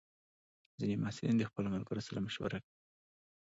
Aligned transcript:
ځینې 0.79 0.95
محصلین 1.01 1.35
د 1.37 1.43
خپلو 1.49 1.67
ملګرو 1.75 2.05
سره 2.07 2.23
مشوره 2.25 2.57
کوي. 2.63 2.77